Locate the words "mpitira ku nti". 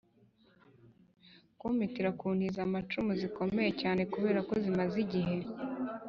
1.75-2.47